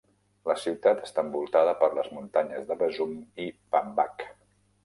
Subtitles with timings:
[0.51, 3.15] La ciutat està envoltada per les muntanyes de Bazum
[3.47, 4.27] i Pambak.